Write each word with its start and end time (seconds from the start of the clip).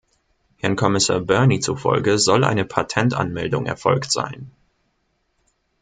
Herrn 0.55 0.75
Kommissar 0.75 1.19
Byrne 1.19 1.59
zufolge 1.59 2.17
soll 2.17 2.43
eine 2.43 2.65
Patentanmeldung 2.65 3.67
erfolgt 3.67 4.11
sein. 4.11 4.49